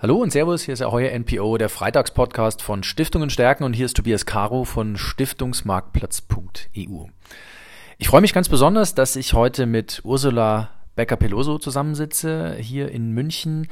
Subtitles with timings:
[0.00, 3.84] Hallo und Servus, hier ist ja euer NPO, der Freitagspodcast von Stiftungen stärken und hier
[3.84, 7.06] ist Tobias Caro von Stiftungsmarktplatz.eu.
[7.98, 13.66] Ich freue mich ganz besonders, dass ich heute mit Ursula Becker-Peloso zusammensitze hier in München.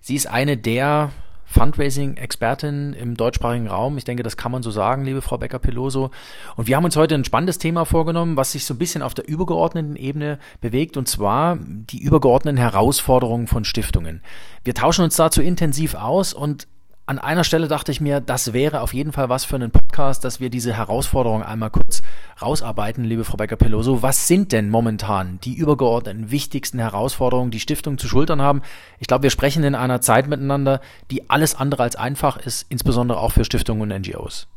[0.00, 1.10] Sie ist eine der
[1.46, 3.98] Fundraising-Expertin im deutschsprachigen Raum.
[3.98, 6.10] Ich denke, das kann man so sagen, liebe Frau Becker-Peloso.
[6.56, 9.14] Und wir haben uns heute ein spannendes Thema vorgenommen, was sich so ein bisschen auf
[9.14, 14.22] der übergeordneten Ebene bewegt, und zwar die übergeordneten Herausforderungen von Stiftungen.
[14.64, 16.66] Wir tauschen uns dazu intensiv aus und
[17.06, 20.24] an einer Stelle dachte ich mir, das wäre auf jeden Fall was für einen Podcast,
[20.24, 22.00] dass wir diese Herausforderung einmal kurz
[22.40, 24.02] rausarbeiten, liebe Frau Becker-Peloso.
[24.02, 28.62] Was sind denn momentan die übergeordneten wichtigsten Herausforderungen, die Stiftungen zu schultern haben?
[28.98, 30.80] Ich glaube, wir sprechen in einer Zeit miteinander,
[31.10, 34.48] die alles andere als einfach ist, insbesondere auch für Stiftungen und NGOs.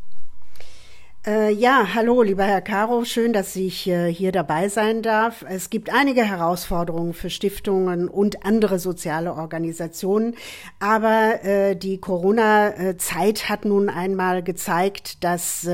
[1.27, 5.44] Äh, ja, hallo, lieber Herr Caro, schön, dass ich äh, hier dabei sein darf.
[5.46, 10.35] Es gibt einige Herausforderungen für Stiftungen und andere soziale Organisationen,
[10.80, 15.68] aber äh, die Corona-Zeit hat nun einmal gezeigt, dass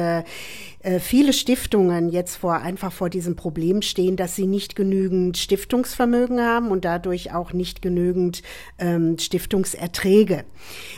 [0.83, 6.41] äh, viele Stiftungen jetzt vor einfach vor diesem Problem stehen, dass sie nicht genügend Stiftungsvermögen
[6.41, 8.43] haben und dadurch auch nicht genügend
[8.79, 10.43] ähm, Stiftungserträge.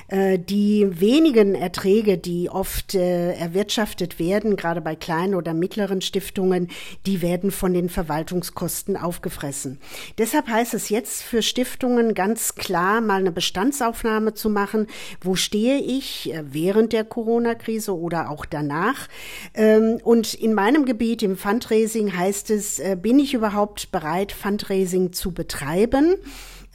[0.07, 6.69] Äh, die wenigen Erträge, die oft äh, erwirtschaftet werden, gerade bei kleinen oder mittleren Stiftungen,
[7.05, 9.79] die werden von den Verwaltungskosten aufgefressen.
[10.17, 14.87] Deshalb heißt es jetzt für Stiftungen ganz klar, mal eine Bestandsaufnahme zu machen.
[15.21, 19.07] Wo stehe ich äh, während der Corona-Krise oder auch danach?
[19.53, 25.13] Äh, und in meinem Gebiet, im Fundraising, heißt es, äh, bin ich überhaupt bereit, Fundraising
[25.13, 26.15] zu betreiben?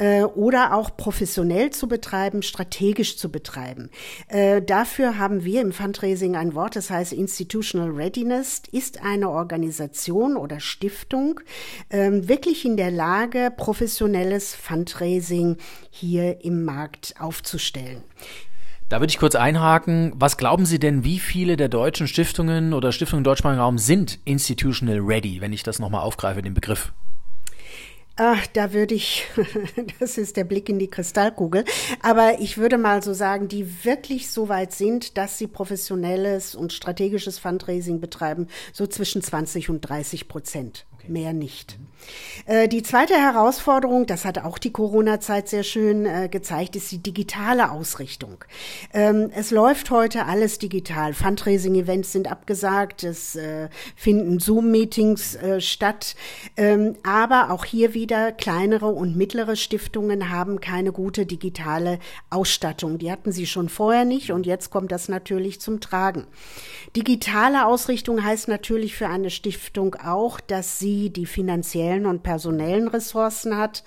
[0.01, 3.91] Äh, oder auch professionell zu betreiben, strategisch zu betreiben.
[4.29, 10.39] Äh, dafür haben wir im Fundraising ein Wort, das heißt Institutional Readiness, ist eine Organisation
[10.39, 11.41] oder Stiftung
[11.91, 15.59] ähm, wirklich in der Lage, professionelles Fundraising
[15.91, 18.03] hier im Markt aufzustellen.
[18.91, 20.13] Da würde ich kurz einhaken.
[20.17, 24.19] Was glauben Sie denn, wie viele der deutschen Stiftungen oder Stiftungen im deutschsprachigen Raum sind
[24.25, 26.93] institutional ready, wenn ich das nochmal aufgreife, den Begriff?
[28.17, 29.27] Ach, da würde ich,
[30.01, 31.65] das ist der Blick in die Kristallkugel,
[32.03, 36.73] aber ich würde mal so sagen, die wirklich so weit sind, dass sie professionelles und
[36.73, 41.79] strategisches Fundraising betreiben, so zwischen 20 und 30 Prozent mehr nicht.
[42.47, 46.99] Äh, die zweite Herausforderung, das hat auch die Corona-Zeit sehr schön äh, gezeigt, ist die
[47.03, 48.45] digitale Ausrichtung.
[48.93, 51.15] Ähm, es läuft heute alles digital.
[51.15, 56.17] Fundraising-Events sind abgesagt, es äh, finden Zoom-Meetings statt.
[56.57, 61.99] Ähm, aber auch hier wieder kleinere und mittlere Stiftungen haben keine gute digitale
[62.31, 62.99] Ausstattung.
[62.99, 66.27] Die hatten sie schon vorher nicht und jetzt kommt das natürlich zum Tragen.
[66.97, 72.89] Digitale Ausrichtung heißt natürlich für eine Stiftung auch, dass sie sie die finanziellen und personellen
[72.89, 73.85] Ressourcen hat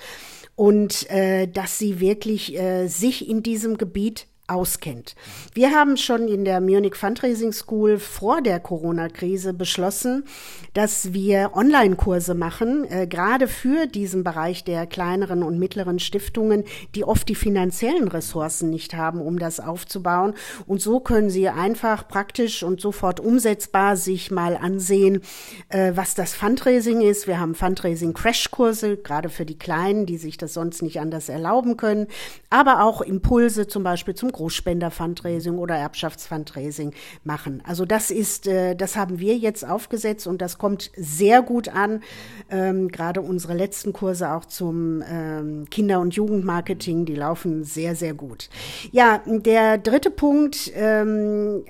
[0.56, 5.16] und äh, dass sie wirklich äh, sich in diesem Gebiet auskennt.
[5.54, 10.26] Wir haben schon in der Munich Fundraising School vor der Corona-Krise beschlossen,
[10.74, 17.06] dass wir Online-Kurse machen, äh, gerade für diesen Bereich der kleineren und mittleren Stiftungen, die
[17.06, 20.34] oft die finanziellen Ressourcen nicht haben, um das aufzubauen.
[20.68, 25.22] Und so können sie einfach praktisch und sofort umsetzbar sich mal ansehen,
[25.70, 27.28] äh, was das Fundraising ist.
[27.28, 32.08] Wir haben Fundraising-Crash-Kurse, gerade für die Kleinen, die sich das sonst nicht anders erlauben können,
[32.50, 37.64] aber auch Impulse zum Beispiel zum Großspender-Fundraising oder Erbschafts-Fundraising machen.
[37.66, 42.02] Also das ist, äh, das haben wir jetzt aufgesetzt und das kommt sehr gut an.
[42.50, 48.14] Ähm, gerade unsere letzten Kurse auch zum ähm, Kinder- und Jugendmarketing, die laufen sehr, sehr
[48.14, 48.50] gut.
[48.92, 51.64] Ja, der dritte Punkt, ähm,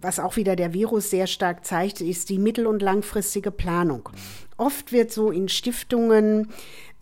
[0.00, 4.08] was auch wieder der Virus sehr stark zeigt, ist die mittel- und langfristige Planung.
[4.56, 6.50] Oft wird so in Stiftungen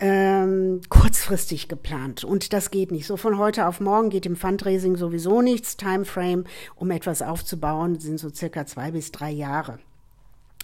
[0.00, 3.06] ähm, kurzfristig geplant und das geht nicht.
[3.06, 5.76] So von heute auf morgen geht im Fundraising sowieso nichts.
[5.76, 6.44] Timeframe,
[6.74, 9.78] um etwas aufzubauen, sind so circa zwei bis drei Jahre.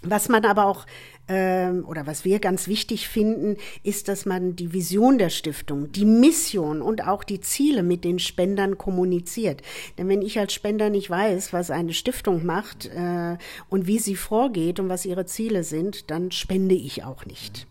[0.03, 0.87] Was man aber auch
[1.29, 6.05] ähm, oder was wir ganz wichtig finden, ist, dass man die Vision der Stiftung, die
[6.05, 9.63] Mission und auch die Ziele mit den Spendern kommuniziert.
[9.97, 13.37] Denn wenn ich als Spender nicht weiß, was eine Stiftung macht äh,
[13.69, 17.67] und wie sie vorgeht und was ihre Ziele sind, dann spende ich auch nicht.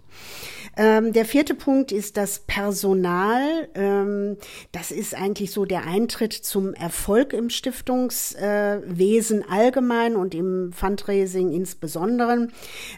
[0.77, 3.69] Ähm, der vierte Punkt ist das Personal.
[3.75, 4.37] Ähm,
[4.71, 12.47] das ist eigentlich so der Eintritt zum Erfolg im Stiftungswesen allgemein und im Fundraising insbesondere.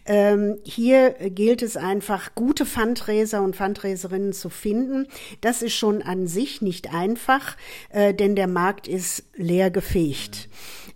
[0.05, 5.07] Ähm, hier gilt es einfach, gute Fundraiser und Fundraiserinnen zu finden.
[5.41, 7.57] Das ist schon an sich nicht einfach,
[7.89, 10.49] äh, denn der Markt ist leer gefegt.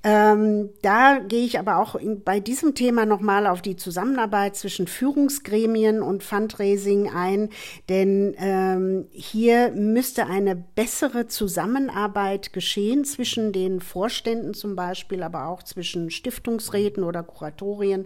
[0.07, 4.86] Ähm, da gehe ich aber auch in, bei diesem Thema nochmal auf die Zusammenarbeit zwischen
[4.86, 7.50] Führungsgremien und Fundraising ein,
[7.90, 15.63] denn ähm, hier müsste eine bessere Zusammenarbeit geschehen zwischen den Vorständen zum Beispiel, aber auch
[15.63, 18.06] zwischen Stiftungsräten oder Kuratorien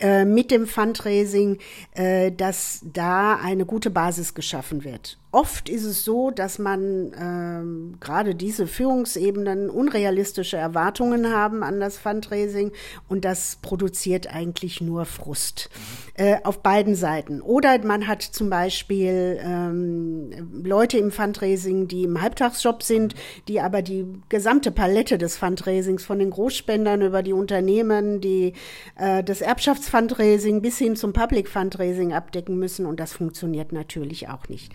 [0.00, 1.58] äh, mit dem Fundraising,
[1.94, 5.20] äh, dass da eine gute Basis geschaffen wird.
[5.32, 11.98] Oft ist es so, dass man ähm, gerade diese Führungsebenen unrealistische Erwartungen haben an das
[11.98, 12.72] Fundraising
[13.08, 15.70] und das produziert eigentlich nur Frust
[16.14, 17.40] äh, auf beiden Seiten.
[17.42, 20.32] Oder man hat zum Beispiel ähm,
[20.64, 23.14] Leute im Fundraising, die im Halbtagsjob sind,
[23.46, 28.54] die aber die gesamte Palette des Fundraisings von den Großspendern über die Unternehmen, die
[28.96, 29.42] äh, das
[29.90, 34.72] Erbschaftsfundraising bis hin zum Public Fundraising abdecken müssen und das funktioniert natürlich auch nicht.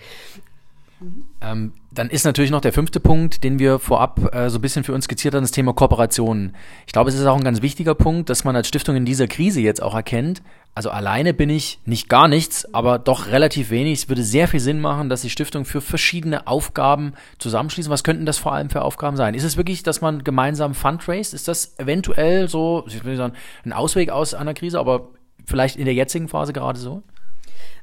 [1.41, 4.83] Ähm, dann ist natürlich noch der fünfte Punkt, den wir vorab äh, so ein bisschen
[4.83, 6.55] für uns skizziert haben, das Thema Kooperationen.
[6.87, 9.27] Ich glaube, es ist auch ein ganz wichtiger Punkt, dass man als Stiftung in dieser
[9.27, 10.41] Krise jetzt auch erkennt,
[10.75, 13.99] also alleine bin ich nicht gar nichts, aber doch relativ wenig.
[13.99, 17.89] Es würde sehr viel Sinn machen, dass die Stiftung für verschiedene Aufgaben zusammenschließen.
[17.89, 19.35] Was könnten das vor allem für Aufgaben sein?
[19.35, 21.33] Ist es wirklich, dass man gemeinsam fundraised?
[21.33, 25.11] Ist das eventuell so, ich will sagen, ein Ausweg aus einer Krise, aber
[25.45, 27.03] vielleicht in der jetzigen Phase gerade so?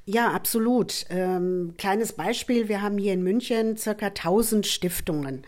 [0.04, 1.06] Ja, absolut.
[1.08, 5.46] Ähm, kleines Beispiel, wir haben hier in München circa 1000 Stiftungen.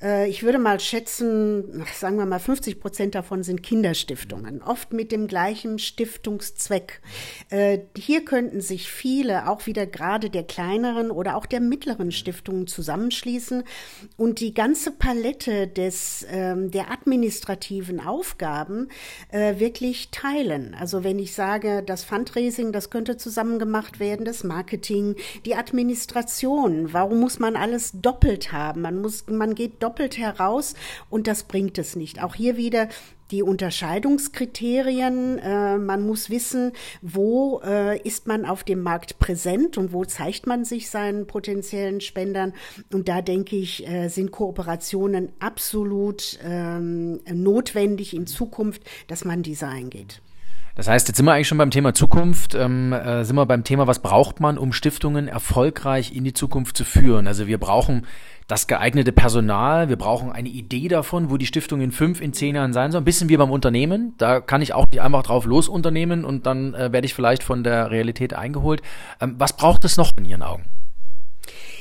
[0.00, 5.12] Äh, ich würde mal schätzen, sagen wir mal 50 Prozent davon sind Kinderstiftungen, oft mit
[5.12, 7.00] dem gleichen Stiftungszweck.
[7.50, 12.66] Äh, hier könnten sich viele, auch wieder gerade der kleineren oder auch der mittleren Stiftungen
[12.66, 13.64] zusammenschließen
[14.16, 18.88] und die ganze Palette des, ähm, der administrativen Aufgaben
[19.30, 20.74] äh, wirklich teilen.
[20.78, 26.92] Also wenn ich sage, das Fundraising, das könnte zusammen gemacht werden, das Marketing, die Administration.
[26.92, 28.82] Warum muss man alles doppelt haben?
[28.82, 30.74] Man muss, man geht doppelt doppelt heraus
[31.08, 32.22] und das bringt es nicht.
[32.22, 32.88] Auch hier wieder
[33.30, 35.38] die Unterscheidungskriterien.
[35.38, 40.46] Äh, man muss wissen, wo äh, ist man auf dem Markt präsent und wo zeigt
[40.46, 42.52] man sich seinen potenziellen Spendern.
[42.92, 49.68] Und da denke ich, äh, sind Kooperationen absolut ähm, notwendig in Zukunft, dass man diese
[49.68, 50.20] eingeht.
[50.78, 53.64] Das heißt, jetzt sind wir eigentlich schon beim Thema Zukunft, ähm, äh, sind wir beim
[53.64, 57.26] Thema, was braucht man, um Stiftungen erfolgreich in die Zukunft zu führen.
[57.26, 58.06] Also wir brauchen
[58.46, 62.54] das geeignete Personal, wir brauchen eine Idee davon, wo die Stiftung in fünf, in zehn
[62.54, 63.00] Jahren sein soll.
[63.00, 64.14] Ein bisschen wie beim Unternehmen.
[64.18, 67.64] Da kann ich auch nicht einfach drauf losunternehmen und dann äh, werde ich vielleicht von
[67.64, 68.80] der Realität eingeholt.
[69.20, 70.62] Ähm, was braucht es noch in Ihren Augen?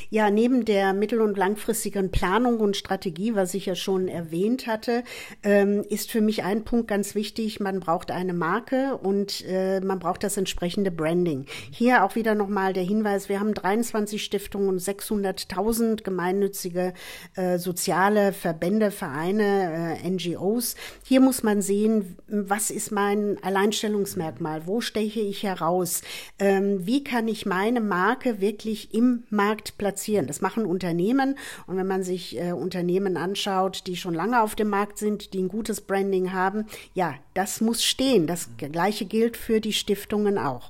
[0.10, 5.04] Ja, neben der mittel- und langfristigen Planung und Strategie, was ich ja schon erwähnt hatte,
[5.44, 7.60] ähm, ist für mich ein Punkt ganz wichtig.
[7.60, 11.46] Man braucht eine Marke und äh, man braucht das entsprechende Branding.
[11.72, 16.94] Hier auch wieder nochmal der Hinweis, wir haben 23 Stiftungen und 600.000 gemeinnützige
[17.36, 20.76] äh, soziale Verbände, Vereine, äh, NGOs.
[21.04, 24.68] Hier muss man sehen, was ist mein Alleinstellungsmerkmal?
[24.68, 26.02] Wo steche ich heraus?
[26.40, 29.97] Ähm, wie kann ich meine Marke wirklich im Markt platzieren?
[29.98, 30.28] Platzieren.
[30.28, 31.36] Das machen Unternehmen.
[31.66, 35.42] Und wenn man sich äh, Unternehmen anschaut, die schon lange auf dem Markt sind, die
[35.42, 38.28] ein gutes Branding haben, ja, das muss stehen.
[38.28, 40.70] Das gleiche gilt für die Stiftungen auch.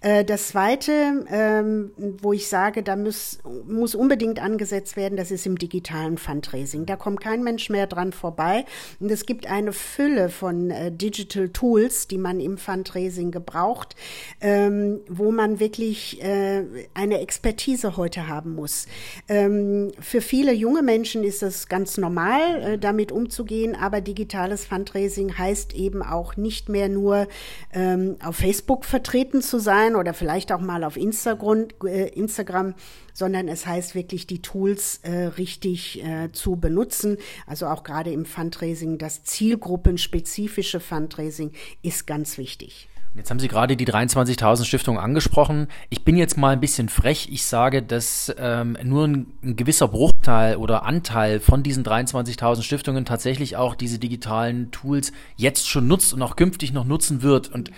[0.00, 1.90] Äh, das zweite, ähm,
[2.20, 6.86] wo ich sage, da muss, muss unbedingt angesetzt werden, das ist im digitalen Fundraising.
[6.86, 8.64] Da kommt kein Mensch mehr dran vorbei.
[9.00, 13.94] Und es gibt eine Fülle von äh, Digital Tools, die man im Fundraising gebraucht,
[14.40, 16.64] ähm, wo man wirklich äh,
[16.94, 18.86] eine Expertise heute haben muss.
[19.28, 25.36] Ähm, für viele junge Menschen ist es ganz normal, äh, damit umzugehen, aber digitales Fundraising
[25.36, 27.28] heißt eben auch nicht mehr nur
[27.72, 32.74] ähm, auf Facebook vertreten zu sein oder vielleicht auch mal auf Instagram, äh, Instagram
[33.14, 37.16] sondern es heißt wirklich, die Tools äh, richtig äh, zu benutzen.
[37.46, 42.88] Also auch gerade im Fundraising, das zielgruppenspezifische Fundraising ist ganz wichtig.
[43.16, 45.68] Jetzt haben Sie gerade die 23.000 Stiftungen angesprochen.
[45.88, 47.28] Ich bin jetzt mal ein bisschen frech.
[47.30, 53.04] Ich sage, dass ähm, nur ein, ein, gewisser Bruchteil oder Anteil von diesen 23.000 Stiftungen
[53.04, 57.48] tatsächlich auch diese digitalen Tools jetzt schon nutzt und auch künftig noch nutzen wird.
[57.52, 57.70] Und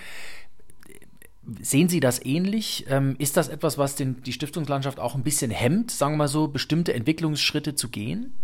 [1.60, 2.86] Sehen Sie das ähnlich?
[2.88, 6.28] Ähm, ist das etwas, was den, die Stiftungslandschaft auch ein bisschen hemmt, sagen wir mal
[6.28, 8.34] so, bestimmte Entwicklungsschritte zu gehen?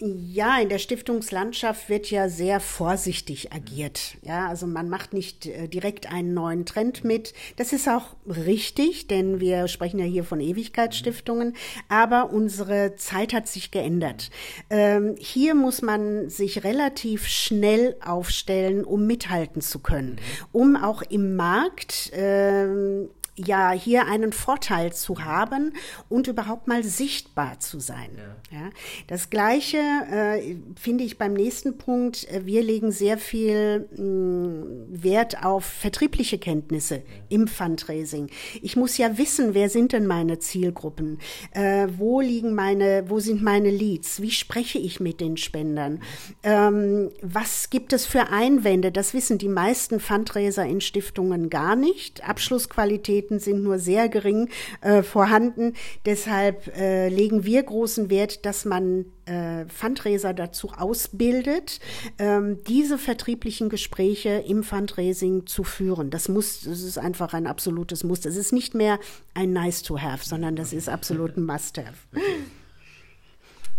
[0.00, 4.16] Ja, in der Stiftungslandschaft wird ja sehr vorsichtig agiert.
[4.22, 7.34] Ja, also man macht nicht äh, direkt einen neuen Trend mit.
[7.56, 11.56] Das ist auch richtig, denn wir sprechen ja hier von Ewigkeitsstiftungen.
[11.88, 14.30] Aber unsere Zeit hat sich geändert.
[14.70, 20.20] Ähm, hier muss man sich relativ schnell aufstellen, um mithalten zu können,
[20.52, 25.72] um auch im Markt ähm, ja hier einen Vorteil zu haben
[26.08, 28.10] und überhaupt mal sichtbar zu sein.
[28.50, 28.58] Ja.
[28.58, 28.70] ja
[29.06, 32.26] das Gleiche äh, finde ich beim nächsten Punkt.
[32.44, 37.02] Wir legen sehr viel mh, mm, Wert auf vertriebliche Kenntnisse ja.
[37.28, 38.28] im Fundraising.
[38.62, 41.18] Ich muss ja wissen, wer sind denn meine Zielgruppen?
[41.52, 44.20] Äh, wo liegen meine, wo sind meine Leads?
[44.22, 46.02] Wie spreche ich mit den Spendern?
[46.42, 48.92] Ähm, was gibt es für Einwände?
[48.92, 52.28] Das wissen die meisten Fundraiser in Stiftungen gar nicht.
[52.28, 54.48] Abschlussqualität Kapazitäten sind nur sehr gering
[54.80, 55.74] äh, vorhanden.
[56.06, 61.80] Deshalb äh, legen wir großen Wert, dass man äh, Fundraiser dazu ausbildet,
[62.18, 66.10] ähm, diese vertrieblichen Gespräche im Fundraising zu führen.
[66.10, 68.20] Das muss, das ist einfach ein absolutes Muss.
[68.20, 68.98] Das ist nicht mehr
[69.34, 71.94] ein Nice to have, sondern das ist absolut ein Must have.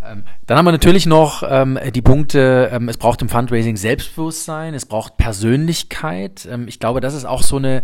[0.01, 4.74] Ähm, dann haben wir natürlich noch ähm, die Punkte, ähm, es braucht im Fundraising Selbstbewusstsein,
[4.74, 6.48] es braucht Persönlichkeit.
[6.50, 7.84] Ähm, ich glaube, das ist auch so eine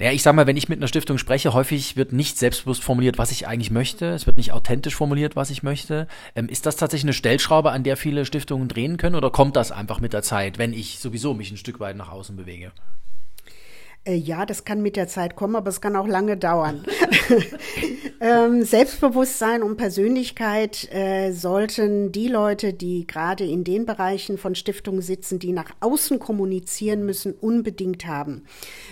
[0.00, 3.16] ja, ich sag mal, wenn ich mit einer Stiftung spreche, häufig wird nicht selbstbewusst formuliert,
[3.16, 4.06] was ich eigentlich möchte.
[4.06, 6.08] Es wird nicht authentisch formuliert, was ich möchte.
[6.34, 9.70] Ähm, ist das tatsächlich eine Stellschraube, an der viele Stiftungen drehen können, oder kommt das
[9.70, 12.72] einfach mit der Zeit, wenn ich sowieso mich ein Stück weit nach außen bewege?
[14.06, 16.84] Äh, ja, das kann mit der Zeit kommen, aber es kann auch lange dauern.
[18.20, 25.00] ähm, Selbstbewusstsein und Persönlichkeit äh, sollten die Leute, die gerade in den Bereichen von Stiftungen
[25.00, 28.44] sitzen, die nach außen kommunizieren müssen, unbedingt haben.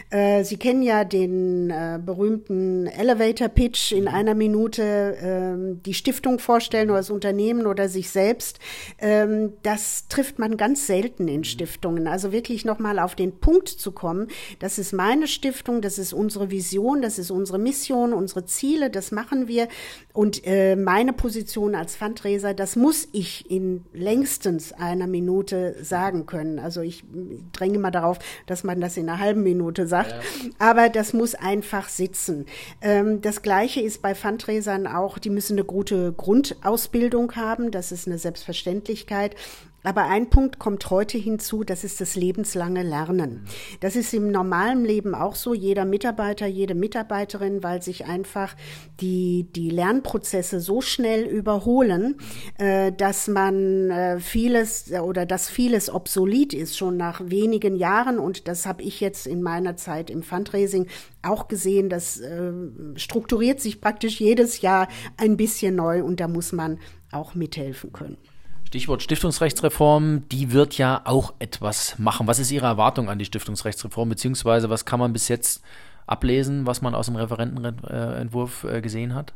[0.09, 6.38] Äh, Sie kennen ja den äh, berühmten Elevator Pitch in einer Minute, ähm, die Stiftung
[6.38, 8.61] vorstellen oder das Unternehmen oder sich selbst.
[8.99, 12.07] Ähm, das trifft man ganz selten in Stiftungen.
[12.09, 14.28] Also wirklich nochmal auf den Punkt zu kommen,
[14.59, 19.11] das ist meine Stiftung, das ist unsere Vision, das ist unsere Mission, unsere Ziele, das
[19.11, 19.66] machen wir.
[20.12, 26.61] Und äh, meine Position als Fundraiser, das muss ich in längstens einer Minute sagen können.
[26.61, 27.02] Also ich
[27.52, 30.12] dränge mal darauf, dass man das in einer halben Minute sagt.
[30.12, 30.50] Ja.
[30.61, 32.47] Aber das muss einfach sitzen.
[32.80, 37.73] Ähm, das Gleiche ist bei Fundraisern auch, die müssen eine gute Grundausbildung haben.
[37.73, 39.35] Das ist eine Selbstverständlichkeit.
[39.85, 43.45] Aber ein Punkt kommt heute hinzu, das ist das lebenslange Lernen.
[43.81, 45.55] Das ist im normalen Leben auch so.
[45.55, 48.55] Jeder Mitarbeiter, jede Mitarbeiterin, weil sich einfach
[49.01, 52.17] die, die Lernprozesse so schnell überholen,
[52.59, 58.19] äh, dass man äh, vieles oder dass vieles obsolet ist, schon nach wenigen Jahren.
[58.19, 60.87] Und das habe ich jetzt in meiner Zeit im Fundraising
[61.23, 61.89] auch gesehen.
[61.89, 62.53] Das äh,
[62.97, 66.79] strukturiert sich praktisch jedes Jahr ein bisschen neu und da muss man
[67.11, 68.17] auch mithelfen können.
[68.73, 72.26] Stichwort Stiftungsrechtsreform, die wird ja auch etwas machen.
[72.26, 75.62] Was ist Ihre Erwartung an die Stiftungsrechtsreform, beziehungsweise was kann man bis jetzt
[76.07, 79.35] ablesen, was man aus dem Referentenentwurf äh, gesehen hat?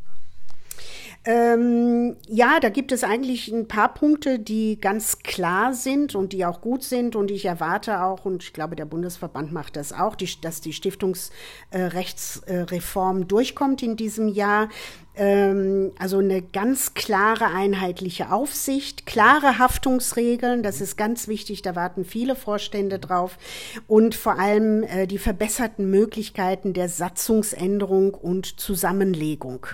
[1.26, 6.46] Ähm, ja, da gibt es eigentlich ein paar Punkte, die ganz klar sind und die
[6.46, 7.16] auch gut sind.
[7.16, 10.72] Und ich erwarte auch, und ich glaube, der Bundesverband macht das auch, die, dass die
[10.72, 14.68] Stiftungsrechtsreform durchkommt in diesem Jahr.
[15.16, 22.04] Ähm, also eine ganz klare einheitliche Aufsicht, klare Haftungsregeln, das ist ganz wichtig, da warten
[22.04, 23.38] viele Vorstände drauf
[23.86, 29.66] und vor allem äh, die verbesserten Möglichkeiten der Satzungsänderung und Zusammenlegung.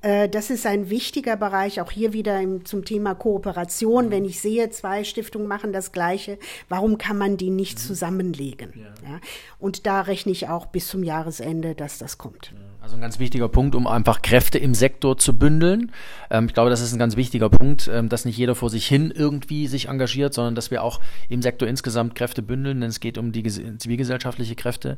[0.00, 4.10] Äh, das ist ein wichtiger Bereich, auch hier wieder im, zum Thema Kooperation.
[4.10, 6.38] Wenn ich sehe, zwei Stiftungen machen das Gleiche,
[6.70, 8.72] warum kann man die nicht zusammenlegen?
[8.74, 9.10] Ja.
[9.10, 9.20] ja?
[9.58, 12.52] Und da rechne ich auch bis zum Jahresende, dass das kommt.
[12.54, 12.67] Ja.
[12.88, 15.92] Also ein ganz wichtiger Punkt, um einfach Kräfte im Sektor zu bündeln.
[16.30, 18.86] Ähm, ich glaube, das ist ein ganz wichtiger Punkt, ähm, dass nicht jeder vor sich
[18.86, 23.00] hin irgendwie sich engagiert, sondern dass wir auch im Sektor insgesamt Kräfte bündeln, denn es
[23.00, 24.96] geht um die zivilgesellschaftliche Kräfte,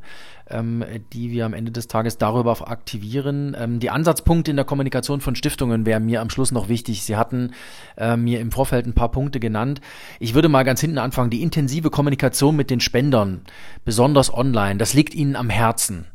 [0.48, 3.56] ähm, die wir am Ende des Tages darüber aktivieren.
[3.58, 7.02] Ähm, die Ansatzpunkte in der Kommunikation von Stiftungen wären mir am Schluss noch wichtig.
[7.02, 7.54] Sie hatten
[7.96, 9.80] äh, mir im Vorfeld ein paar Punkte genannt.
[10.20, 11.30] Ich würde mal ganz hinten anfangen.
[11.30, 13.40] Die intensive Kommunikation mit den Spendern,
[13.84, 16.06] besonders online, das liegt Ihnen am Herzen.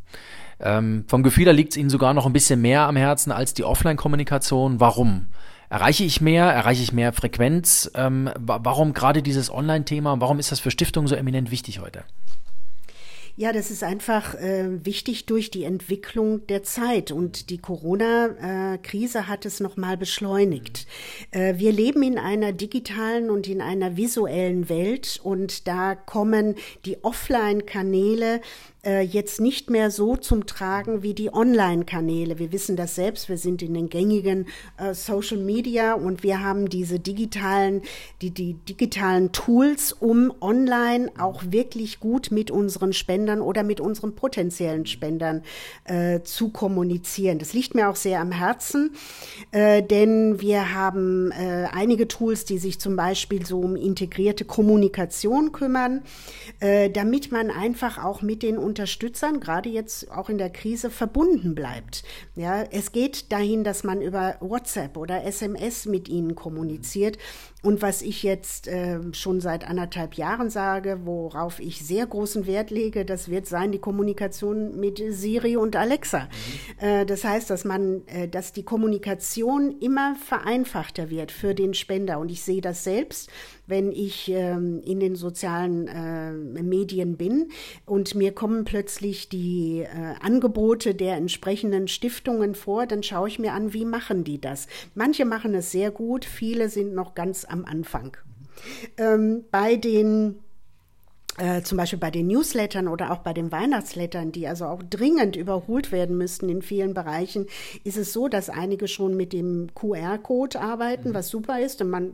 [0.59, 3.53] Ähm, vom Gefühl her liegt es Ihnen sogar noch ein bisschen mehr am Herzen als
[3.53, 4.79] die Offline-Kommunikation.
[4.79, 5.27] Warum?
[5.69, 6.45] Erreiche ich mehr?
[6.45, 7.91] Erreiche ich mehr Frequenz?
[7.95, 10.19] Ähm, warum gerade dieses Online-Thema?
[10.21, 12.03] Warum ist das für Stiftungen so eminent wichtig heute?
[13.37, 19.21] Ja, das ist einfach äh, wichtig durch die Entwicklung der Zeit und die Corona-Krise äh,
[19.23, 20.87] hat es nochmal beschleunigt.
[21.31, 27.03] Äh, wir leben in einer digitalen und in einer visuellen Welt und da kommen die
[27.03, 28.39] Offline-Kanäle
[28.85, 32.39] äh, jetzt nicht mehr so zum Tragen wie die Online-Kanäle.
[32.39, 36.69] Wir wissen das selbst, wir sind in den gängigen äh, Social Media und wir haben
[36.69, 37.81] diese digitalen,
[38.21, 44.15] die, die digitalen Tools, um online auch wirklich gut mit unseren Spendern oder mit unseren
[44.15, 45.43] potenziellen Spendern
[45.85, 47.39] äh, zu kommunizieren.
[47.39, 48.91] Das liegt mir auch sehr am Herzen,
[49.51, 55.51] äh, denn wir haben äh, einige Tools, die sich zum Beispiel so um integrierte Kommunikation
[55.51, 56.03] kümmern,
[56.59, 61.55] äh, damit man einfach auch mit den Unterstützern, gerade jetzt auch in der Krise, verbunden
[61.55, 62.03] bleibt.
[62.37, 67.17] Ja, es geht dahin, dass man über WhatsApp oder SMS mit ihnen kommuniziert.
[67.63, 72.71] Und was ich jetzt äh, schon seit anderthalb Jahren sage, worauf ich sehr großen Wert
[72.71, 76.27] lege, das wird sein die Kommunikation mit Siri und Alexa.
[76.81, 76.85] Mhm.
[76.85, 82.19] Äh, das heißt, dass man, äh, dass die Kommunikation immer vereinfachter wird für den Spender.
[82.19, 83.31] Und ich sehe das selbst
[83.67, 87.49] wenn ich ähm, in den sozialen äh, Medien bin
[87.85, 89.87] und mir kommen plötzlich die äh,
[90.21, 91.87] Angebote der entsprechenden
[92.25, 94.67] Stiftungen vor, dann schaue ich mir an, wie machen die das.
[94.95, 98.17] Manche machen es sehr gut, viele sind noch ganz am Anfang.
[98.97, 100.39] Ähm, bei den
[101.37, 105.35] äh, zum Beispiel bei den Newslettern oder auch bei den Weihnachtslettern, die also auch dringend
[105.35, 107.47] überholt werden müssten in vielen Bereichen,
[107.83, 111.13] ist es so, dass einige schon mit dem QR-Code arbeiten, mhm.
[111.13, 111.81] was super ist.
[111.81, 112.13] Und man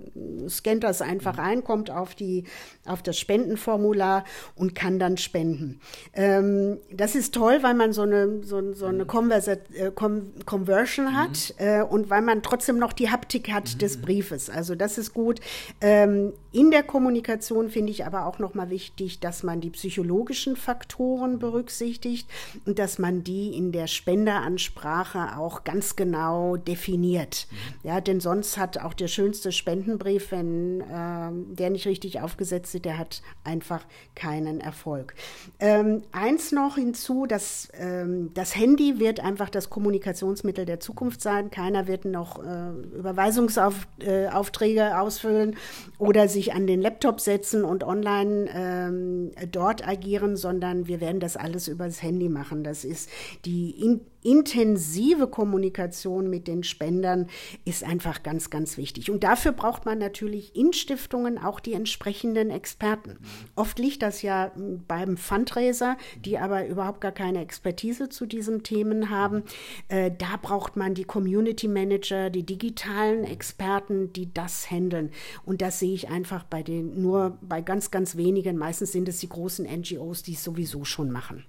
[0.49, 1.43] scannt das einfach mhm.
[1.43, 2.45] ein, kommt auf, die,
[2.85, 4.23] auf das Spendenformular
[4.55, 5.79] und kann dann spenden.
[6.13, 9.07] Ähm, das ist toll, weil man so eine, so, so eine mhm.
[9.07, 11.65] Conversa äh, Conversion hat mhm.
[11.65, 13.77] äh, und weil man trotzdem noch die Haptik hat mhm.
[13.77, 14.49] des Briefes.
[14.49, 15.39] Also das ist gut.
[15.79, 21.39] Ähm, in der Kommunikation finde ich aber auch nochmal wichtig, dass man die psychologischen Faktoren
[21.39, 22.27] berücksichtigt
[22.65, 27.47] und dass man die in der Spenderansprache auch ganz genau definiert.
[27.49, 27.87] Mhm.
[27.87, 32.83] Ja, denn sonst hat auch der schönste Spendenbrief, wenn äh, der nicht richtig aufgesetzt ist,
[32.83, 35.13] der hat einfach keinen Erfolg.
[35.59, 41.49] Ähm, eins noch hinzu, dass ähm, das Handy wird einfach das Kommunikationsmittel der Zukunft sein.
[41.49, 45.55] Keiner wird noch äh, Überweisungsaufträge äh, ausfüllen
[45.97, 51.37] oder sich an den Laptop setzen und online ähm, dort agieren, sondern wir werden das
[51.37, 52.63] alles über das Handy machen.
[52.63, 53.09] Das ist
[53.45, 57.27] die in, intensive Kommunikation mit den Spendern
[57.65, 59.09] ist einfach ganz, ganz wichtig.
[59.09, 63.17] Und dafür braucht man natürlich in Stiftungen auch die entsprechenden Experten.
[63.55, 64.51] Oft liegt das ja
[64.87, 69.43] beim Fundraiser, die aber überhaupt gar keine Expertise zu diesen Themen haben.
[69.87, 75.11] Äh, da braucht man die Community Manager, die digitalen Experten, die das handeln.
[75.45, 78.57] Und das sehe ich einfach bei den, nur bei ganz, ganz wenigen.
[78.57, 81.45] Meistens sind es die großen NGOs, die es sowieso schon machen.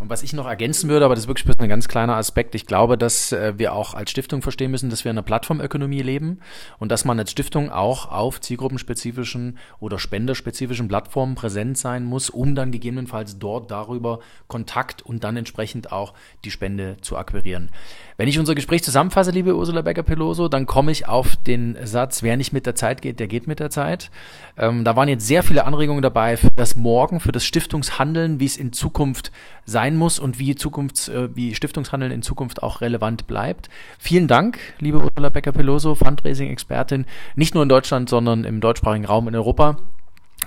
[0.00, 2.66] Und was ich noch ergänzen würde, aber das ist wirklich ein ganz kleiner Aspekt, ich
[2.66, 6.40] glaube, dass äh, wir auch als Stiftung verstehen müssen, dass wir in einer Plattformökonomie leben
[6.78, 12.54] und dass man als Stiftung auch auf zielgruppenspezifischen oder spenderspezifischen Plattformen präsent sein muss, um
[12.54, 17.70] dann gegebenenfalls dort darüber Kontakt und dann entsprechend auch die Spende zu akquirieren.
[18.16, 22.36] Wenn ich unser Gespräch zusammenfasse, liebe Ursula Becker-Peloso, dann komme ich auf den Satz, wer
[22.36, 24.10] nicht mit der Zeit geht, der geht mit der Zeit.
[24.56, 28.44] Ähm, da waren jetzt sehr viele Anregungen dabei für das Morgen, für das Stiftungshandeln, wie
[28.44, 29.32] es in Zukunft
[29.64, 33.68] sein muss und wie, Zukunfts-, äh, wie Stiftungshandeln in Zukunft auch relevant bleibt.
[33.98, 39.34] Vielen Dank, liebe Ursula Becker-Peloso, Fundraising-Expertin, nicht nur in Deutschland, sondern im deutschsprachigen Raum in
[39.34, 39.76] Europa.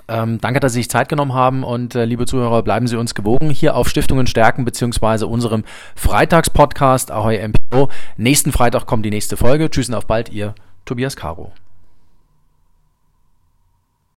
[0.08, 3.16] Ähm, danke, dass Sie sich Zeit genommen haben und äh, liebe Zuhörer, bleiben Sie uns
[3.16, 5.64] gewogen hier auf Stiftungen stärken beziehungsweise unserem
[5.96, 7.90] Freitagspodcast Ahoy MPO.
[8.16, 9.70] Nächsten Freitag kommt die nächste Folge.
[9.70, 10.56] Tschüss und auf bald, Ihr
[10.86, 11.52] Tobias Caro.